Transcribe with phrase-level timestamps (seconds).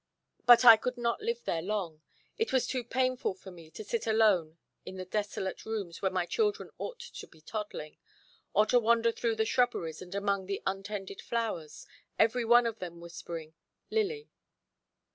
[0.47, 2.01] But I could not live there long:
[2.39, 6.25] it was too painful for me to sit alone in the desolate rooms where my
[6.25, 7.97] children ought to be toddling,
[8.51, 11.85] or to wander through the shrubberies and among the untended flowers,
[12.17, 13.53] every one of them whispering
[13.91, 14.31] "Lily."